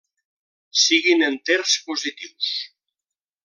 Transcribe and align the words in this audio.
Siguin 0.83 1.21
enters 1.27 1.77
positius. 1.91 2.51